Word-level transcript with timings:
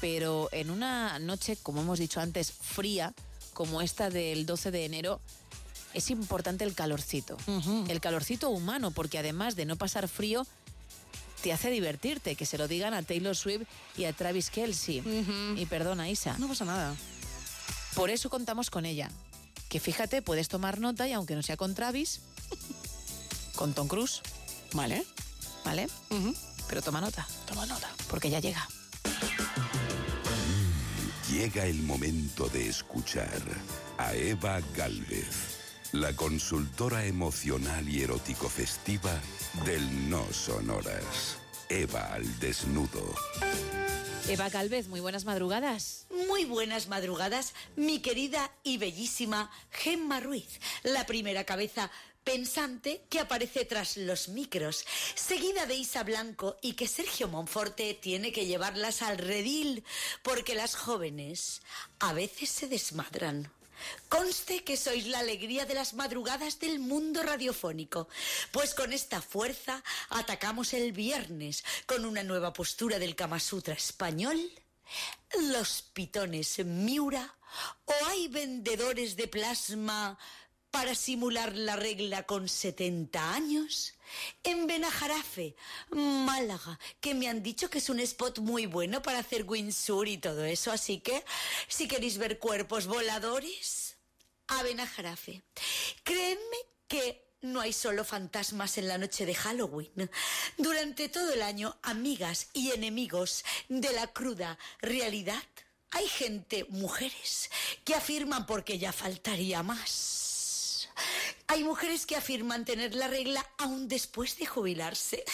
pero 0.00 0.48
en 0.52 0.70
una 0.70 1.18
noche, 1.18 1.56
como 1.62 1.80
hemos 1.82 1.98
dicho 1.98 2.20
antes, 2.20 2.52
fría, 2.52 3.14
como 3.54 3.80
esta 3.82 4.10
del 4.10 4.44
12 4.46 4.70
de 4.70 4.84
enero, 4.84 5.20
es 5.94 6.10
importante 6.10 6.64
el 6.64 6.74
calorcito. 6.74 7.36
El 7.88 8.00
calorcito 8.00 8.50
humano, 8.50 8.90
porque 8.90 9.18
además 9.18 9.56
de 9.56 9.64
no 9.64 9.76
pasar 9.76 10.08
frío, 10.08 10.46
te 11.42 11.52
hace 11.52 11.70
divertirte, 11.70 12.34
que 12.34 12.44
se 12.44 12.58
lo 12.58 12.68
digan 12.68 12.92
a 12.92 13.02
Taylor 13.02 13.34
Swift 13.36 13.62
y 13.96 14.04
a 14.04 14.12
Travis 14.12 14.50
Kelsey. 14.50 15.02
Y 15.56 15.64
perdona, 15.66 16.10
Isa. 16.10 16.36
No 16.38 16.48
pasa 16.48 16.64
nada. 16.66 16.94
Por 17.94 18.10
eso 18.10 18.28
contamos 18.28 18.68
con 18.68 18.84
ella. 18.84 19.10
Que 19.70 19.80
fíjate, 19.80 20.20
puedes 20.22 20.48
tomar 20.48 20.78
nota 20.80 21.08
y 21.08 21.12
aunque 21.12 21.34
no 21.34 21.42
sea 21.42 21.56
con 21.56 21.74
Travis, 21.74 22.20
con 23.54 23.72
Tom 23.74 23.88
Cruise, 23.88 24.20
Vale. 24.74 25.04
¿vale? 25.64 25.88
Pero 26.68 26.82
toma 26.82 27.00
nota, 27.00 27.26
Toma 27.46 27.64
nota. 27.66 27.88
porque 28.08 28.28
ya 28.28 28.38
llega. 28.40 28.68
Llega 31.30 31.66
el 31.66 31.82
momento 31.82 32.48
de 32.48 32.68
escuchar 32.68 33.42
a 33.98 34.14
Eva 34.14 34.60
Galvez, 34.76 35.58
la 35.90 36.14
consultora 36.14 37.04
emocional 37.04 37.88
y 37.88 38.02
erótico 38.02 38.48
festiva 38.48 39.20
del 39.64 40.08
No 40.08 40.24
Sonoras. 40.32 41.38
Eva 41.68 42.12
al 42.14 42.38
desnudo. 42.38 43.12
Eva 44.28 44.50
Calvez, 44.50 44.86
muy 44.86 45.00
buenas 45.00 45.24
madrugadas. 45.24 46.06
Muy 46.28 46.44
buenas 46.44 46.86
madrugadas, 46.86 47.54
mi 47.74 47.98
querida 47.98 48.52
y 48.62 48.78
bellísima 48.78 49.50
Gemma 49.72 50.20
Ruiz, 50.20 50.60
la 50.84 51.06
primera 51.06 51.42
cabeza 51.42 51.90
pensante 52.26 53.02
que 53.08 53.20
aparece 53.20 53.64
tras 53.64 53.96
los 53.96 54.28
micros, 54.28 54.84
seguida 55.14 55.64
de 55.64 55.76
Isa 55.76 56.02
Blanco 56.02 56.56
y 56.60 56.72
que 56.72 56.88
Sergio 56.88 57.28
Monforte 57.28 57.94
tiene 57.94 58.32
que 58.32 58.46
llevarlas 58.46 59.00
al 59.00 59.16
redil, 59.16 59.84
porque 60.24 60.56
las 60.56 60.74
jóvenes 60.74 61.62
a 62.00 62.12
veces 62.12 62.50
se 62.50 62.66
desmadran. 62.66 63.52
Conste 64.08 64.64
que 64.64 64.76
sois 64.76 65.06
la 65.06 65.20
alegría 65.20 65.66
de 65.66 65.74
las 65.74 65.94
madrugadas 65.94 66.58
del 66.58 66.80
mundo 66.80 67.22
radiofónico, 67.22 68.08
pues 68.50 68.74
con 68.74 68.92
esta 68.92 69.22
fuerza 69.22 69.84
atacamos 70.08 70.74
el 70.74 70.90
viernes 70.90 71.62
con 71.86 72.04
una 72.04 72.24
nueva 72.24 72.52
postura 72.52 72.98
del 72.98 73.14
Kama 73.14 73.38
Sutra 73.38 73.74
español. 73.74 74.40
Los 75.52 75.82
pitones 75.82 76.58
Miura 76.64 77.36
o 77.84 77.94
hay 78.08 78.26
vendedores 78.26 79.14
de 79.14 79.28
plasma 79.28 80.18
para 80.76 80.94
simular 80.94 81.56
la 81.56 81.74
regla 81.74 82.24
con 82.24 82.50
70 82.50 83.32
años? 83.32 83.94
En 84.44 84.66
Benajarafe, 84.66 85.56
Málaga, 85.88 86.78
que 87.00 87.14
me 87.14 87.30
han 87.30 87.42
dicho 87.42 87.70
que 87.70 87.78
es 87.78 87.88
un 87.88 87.98
spot 87.98 88.40
muy 88.40 88.66
bueno 88.66 89.00
para 89.00 89.20
hacer 89.20 89.44
windsurf 89.44 90.10
y 90.10 90.18
todo 90.18 90.44
eso, 90.44 90.70
así 90.70 91.00
que 91.00 91.24
si 91.66 91.88
queréis 91.88 92.18
ver 92.18 92.38
cuerpos 92.38 92.88
voladores, 92.88 93.96
a 94.48 94.62
Benajarafe. 94.64 95.42
Créanme 96.04 96.58
que 96.86 97.24
no 97.40 97.62
hay 97.62 97.72
solo 97.72 98.04
fantasmas 98.04 98.76
en 98.76 98.88
la 98.88 98.98
noche 98.98 99.24
de 99.24 99.34
Halloween. 99.34 100.10
Durante 100.58 101.08
todo 101.08 101.32
el 101.32 101.40
año, 101.40 101.78
amigas 101.84 102.48
y 102.52 102.72
enemigos 102.72 103.46
de 103.70 103.94
la 103.94 104.08
cruda 104.08 104.58
realidad, 104.82 105.42
hay 105.92 106.06
gente, 106.06 106.66
mujeres, 106.68 107.50
que 107.82 107.94
afirman 107.94 108.44
porque 108.44 108.78
ya 108.78 108.92
faltaría 108.92 109.62
más. 109.62 110.25
Hay 111.48 111.62
mujeres 111.62 112.06
que 112.06 112.16
afirman 112.16 112.64
tener 112.64 112.94
la 112.94 113.08
regla 113.08 113.46
aún 113.58 113.88
después 113.88 114.36
de 114.38 114.46
jubilarse. 114.46 115.24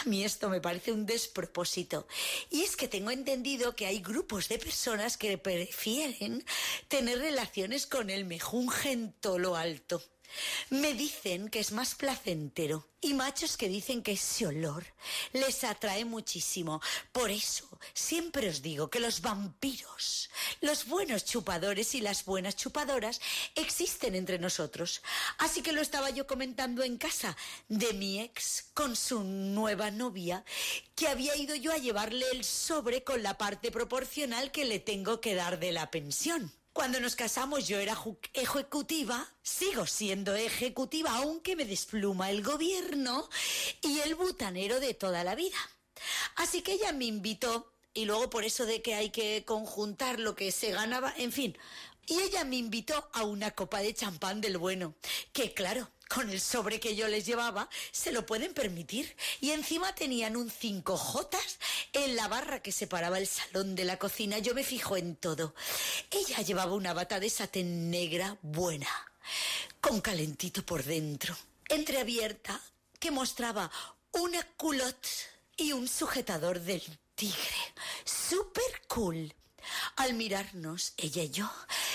A 0.00 0.04
mí 0.04 0.24
esto 0.24 0.48
me 0.48 0.60
parece 0.60 0.92
un 0.92 1.04
despropósito. 1.04 2.06
Y 2.50 2.62
es 2.62 2.76
que 2.76 2.88
tengo 2.88 3.10
entendido 3.10 3.74
que 3.74 3.86
hay 3.86 4.00
grupos 4.00 4.48
de 4.48 4.58
personas 4.58 5.16
que 5.16 5.38
prefieren 5.38 6.44
tener 6.88 7.18
relaciones 7.18 7.86
con 7.86 8.10
el 8.10 8.24
mejunje 8.24 8.92
en 8.92 9.12
todo 9.12 9.38
lo 9.38 9.56
alto. 9.56 10.02
Me 10.70 10.92
dicen 10.94 11.48
que 11.48 11.60
es 11.60 11.72
más 11.72 11.94
placentero 11.94 12.88
y 13.00 13.14
machos 13.14 13.56
que 13.56 13.68
dicen 13.68 14.02
que 14.02 14.12
ese 14.12 14.46
olor 14.46 14.84
les 15.32 15.64
atrae 15.64 16.04
muchísimo. 16.04 16.80
Por 17.12 17.30
eso 17.30 17.68
siempre 17.94 18.48
os 18.48 18.62
digo 18.62 18.90
que 18.90 19.00
los 19.00 19.20
vampiros, 19.20 20.30
los 20.66 20.86
buenos 20.86 21.24
chupadores 21.24 21.94
y 21.94 22.00
las 22.00 22.24
buenas 22.24 22.56
chupadoras 22.56 23.20
existen 23.54 24.16
entre 24.16 24.40
nosotros. 24.40 25.00
Así 25.38 25.62
que 25.62 25.72
lo 25.72 25.80
estaba 25.80 26.10
yo 26.10 26.26
comentando 26.26 26.82
en 26.82 26.98
casa 26.98 27.36
de 27.68 27.92
mi 27.92 28.20
ex 28.20 28.66
con 28.74 28.96
su 28.96 29.22
nueva 29.22 29.92
novia 29.92 30.44
que 30.96 31.06
había 31.06 31.36
ido 31.36 31.54
yo 31.54 31.72
a 31.72 31.78
llevarle 31.78 32.26
el 32.32 32.44
sobre 32.44 33.04
con 33.04 33.22
la 33.22 33.38
parte 33.38 33.70
proporcional 33.70 34.50
que 34.50 34.64
le 34.64 34.80
tengo 34.80 35.20
que 35.20 35.36
dar 35.36 35.60
de 35.60 35.70
la 35.70 35.90
pensión. 35.90 36.52
Cuando 36.72 37.00
nos 37.00 37.16
casamos 37.16 37.68
yo 37.68 37.78
era 37.78 37.96
ejecutiva, 38.34 39.26
sigo 39.42 39.86
siendo 39.86 40.34
ejecutiva, 40.34 41.10
aunque 41.16 41.56
me 41.56 41.64
despluma 41.64 42.30
el 42.30 42.42
gobierno 42.42 43.30
y 43.80 44.00
el 44.00 44.14
butanero 44.14 44.78
de 44.80 44.92
toda 44.94 45.24
la 45.24 45.36
vida. 45.36 45.56
Así 46.34 46.60
que 46.60 46.72
ella 46.72 46.92
me 46.92 47.06
invitó, 47.06 47.72
y 47.96 48.04
luego 48.04 48.28
por 48.28 48.44
eso 48.44 48.66
de 48.66 48.82
que 48.82 48.94
hay 48.94 49.08
que 49.08 49.42
conjuntar 49.46 50.20
lo 50.20 50.34
que 50.34 50.52
se 50.52 50.70
ganaba, 50.70 51.14
en 51.16 51.32
fin. 51.32 51.56
Y 52.06 52.20
ella 52.20 52.44
me 52.44 52.56
invitó 52.56 53.08
a 53.14 53.24
una 53.24 53.52
copa 53.52 53.80
de 53.80 53.94
champán 53.94 54.42
del 54.42 54.58
bueno, 54.58 54.94
que 55.32 55.54
claro, 55.54 55.90
con 56.08 56.28
el 56.28 56.40
sobre 56.40 56.78
que 56.78 56.94
yo 56.94 57.08
les 57.08 57.24
llevaba, 57.24 57.70
se 57.92 58.12
lo 58.12 58.26
pueden 58.26 58.52
permitir. 58.52 59.16
Y 59.40 59.52
encima 59.52 59.94
tenían 59.94 60.36
un 60.36 60.50
5J 60.50 61.38
en 61.94 62.16
la 62.16 62.28
barra 62.28 62.60
que 62.60 62.70
separaba 62.70 63.18
el 63.18 63.26
salón 63.26 63.74
de 63.74 63.86
la 63.86 63.98
cocina. 63.98 64.38
Yo 64.38 64.54
me 64.54 64.62
fijo 64.62 64.98
en 64.98 65.16
todo. 65.16 65.54
Ella 66.10 66.42
llevaba 66.42 66.74
una 66.74 66.92
bata 66.92 67.18
de 67.18 67.30
satén 67.30 67.90
negra 67.90 68.36
buena, 68.42 68.90
con 69.80 70.02
calentito 70.02 70.64
por 70.64 70.84
dentro, 70.84 71.34
entreabierta, 71.70 72.60
que 73.00 73.10
mostraba 73.10 73.70
una 74.12 74.42
culotte 74.58 75.08
y 75.56 75.72
un 75.72 75.88
sujetador 75.88 76.60
del 76.60 76.82
tigre. 77.16 77.55
Super 78.28 78.82
cool. 78.88 79.32
Al 79.94 80.14
mirarnos, 80.14 80.94
ella 80.96 81.22
y 81.22 81.30
yo, 81.30 81.48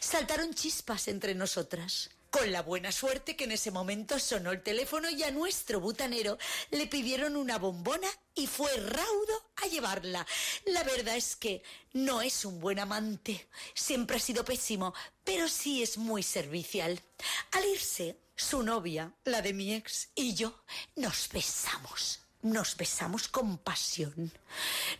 saltaron 0.00 0.54
chispas 0.54 1.06
entre 1.06 1.36
nosotras. 1.36 2.10
Con 2.30 2.50
la 2.50 2.62
buena 2.62 2.90
suerte 2.90 3.36
que 3.36 3.44
en 3.44 3.52
ese 3.52 3.70
momento 3.70 4.18
sonó 4.18 4.50
el 4.50 4.60
teléfono 4.60 5.08
y 5.08 5.22
a 5.22 5.30
nuestro 5.30 5.78
butanero 5.78 6.36
le 6.72 6.88
pidieron 6.88 7.36
una 7.36 7.58
bombona 7.58 8.08
y 8.34 8.48
fue 8.48 8.76
raudo 8.76 9.52
a 9.62 9.68
llevarla. 9.68 10.26
La 10.64 10.82
verdad 10.82 11.16
es 11.16 11.36
que 11.36 11.62
no 11.92 12.20
es 12.22 12.44
un 12.44 12.58
buen 12.58 12.80
amante, 12.80 13.46
siempre 13.74 14.16
ha 14.16 14.20
sido 14.20 14.44
pésimo, 14.44 14.94
pero 15.22 15.46
sí 15.48 15.80
es 15.80 15.96
muy 15.96 16.24
servicial. 16.24 17.00
Al 17.52 17.64
irse, 17.66 18.18
su 18.34 18.64
novia, 18.64 19.14
la 19.24 19.42
de 19.42 19.52
mi 19.52 19.74
ex, 19.74 20.08
y 20.16 20.34
yo 20.34 20.64
nos 20.96 21.28
besamos. 21.28 22.25
Nos 22.46 22.76
besamos 22.76 23.26
con 23.26 23.58
pasión. 23.58 24.30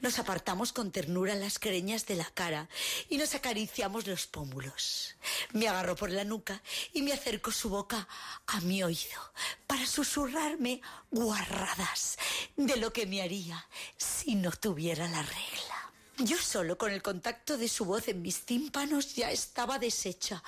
Nos 0.00 0.18
apartamos 0.18 0.72
con 0.72 0.90
ternura 0.90 1.36
las 1.36 1.60
creñas 1.60 2.04
de 2.04 2.16
la 2.16 2.24
cara 2.24 2.68
y 3.08 3.18
nos 3.18 3.36
acariciamos 3.36 4.08
los 4.08 4.26
pómulos. 4.26 5.14
Me 5.52 5.68
agarró 5.68 5.94
por 5.94 6.10
la 6.10 6.24
nuca 6.24 6.60
y 6.92 7.02
me 7.02 7.12
acercó 7.12 7.52
su 7.52 7.68
boca 7.68 8.08
a 8.48 8.60
mi 8.62 8.82
oído 8.82 9.32
para 9.68 9.86
susurrarme 9.86 10.80
guarradas 11.12 12.18
de 12.56 12.76
lo 12.78 12.92
que 12.92 13.06
me 13.06 13.22
haría 13.22 13.64
si 13.96 14.34
no 14.34 14.50
tuviera 14.50 15.06
la 15.06 15.22
regla. 15.22 15.92
Yo 16.18 16.38
solo 16.38 16.76
con 16.76 16.90
el 16.90 17.00
contacto 17.00 17.56
de 17.56 17.68
su 17.68 17.84
voz 17.84 18.08
en 18.08 18.22
mis 18.22 18.40
tímpanos 18.40 19.14
ya 19.14 19.30
estaba 19.30 19.78
deshecha, 19.78 20.42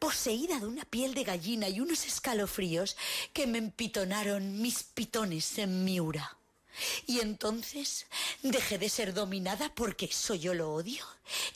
poseída 0.00 0.58
de 0.58 0.66
una 0.66 0.84
piel 0.84 1.14
de 1.14 1.22
gallina 1.22 1.68
y 1.68 1.78
unos 1.78 2.06
escalofríos 2.06 2.96
que 3.32 3.46
me 3.46 3.58
empitonaron 3.58 4.60
mis 4.60 4.82
pitones 4.82 5.58
en 5.58 5.84
Miura. 5.84 6.39
Y 7.06 7.20
entonces 7.20 8.06
dejé 8.42 8.78
de 8.78 8.88
ser 8.88 9.12
dominada 9.14 9.74
porque 9.74 10.06
eso 10.06 10.34
yo 10.34 10.54
lo 10.54 10.72
odio 10.72 11.04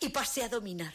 y 0.00 0.09
pasé 0.09 0.42
a 0.42 0.48
dominar. 0.48 0.94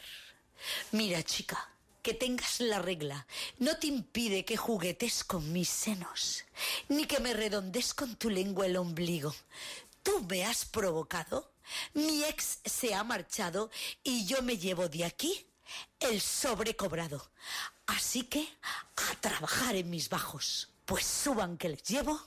Mira, 0.91 1.23
chica, 1.23 1.69
que 2.01 2.13
tengas 2.13 2.59
la 2.59 2.79
regla 2.79 3.27
no 3.59 3.77
te 3.77 3.87
impide 3.87 4.45
que 4.45 4.57
juguetes 4.57 5.23
con 5.23 5.51
mis 5.51 5.69
senos, 5.69 6.43
ni 6.87 7.05
que 7.05 7.19
me 7.19 7.33
redondes 7.33 7.93
con 7.93 8.15
tu 8.15 8.29
lengua 8.29 8.65
el 8.65 8.77
ombligo. 8.77 9.35
Tú 10.03 10.25
me 10.29 10.45
has 10.45 10.65
provocado, 10.65 11.51
mi 11.93 12.23
ex 12.23 12.59
se 12.65 12.93
ha 12.93 13.03
marchado 13.03 13.69
y 14.03 14.25
yo 14.25 14.41
me 14.41 14.57
llevo 14.57 14.87
de 14.87 15.05
aquí 15.05 15.45
el 15.99 16.21
sobrecobrado. 16.21 17.29
Así 17.87 18.23
que 18.23 18.47
a 18.95 19.15
trabajar 19.19 19.75
en 19.75 19.89
mis 19.89 20.09
bajos, 20.09 20.69
pues 20.85 21.05
suban 21.05 21.57
que 21.57 21.69
les 21.69 21.83
llevo 21.83 22.19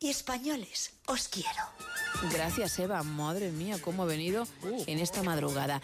y 0.00 0.08
españoles, 0.08 0.92
os 1.06 1.28
quiero. 1.28 1.62
Gracias, 2.32 2.78
Eva. 2.78 3.02
Madre 3.02 3.50
mía, 3.50 3.76
cómo 3.80 4.02
ha 4.02 4.06
venido 4.06 4.46
en 4.86 4.98
esta 4.98 5.22
madrugada. 5.22 5.80